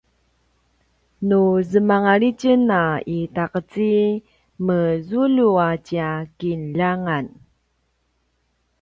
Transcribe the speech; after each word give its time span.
nu 1.27 1.39
zemangal 1.69 2.21
itjen 2.29 2.63
a 2.81 2.83
itaqeci 3.17 3.93
mezulju 4.65 5.49
a 5.67 5.69
tja 5.87 6.09
kinljangan 6.37 7.25